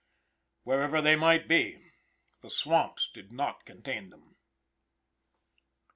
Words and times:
Wherever 0.63 0.99
they 0.99 1.15
might 1.15 1.47
be, 1.47 1.91
the 2.41 2.49
swamps 2.49 3.07
did 3.13 3.31
not 3.31 3.65
contain 3.65 4.09
them. 4.09 4.35